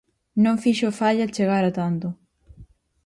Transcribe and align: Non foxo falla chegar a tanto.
Non 0.43 0.55
foxo 0.63 0.89
falla 0.99 1.31
chegar 1.35 1.63
a 1.69 1.71
tanto. 1.79 2.07